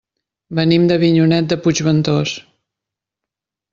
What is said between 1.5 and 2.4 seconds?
de Puigventós.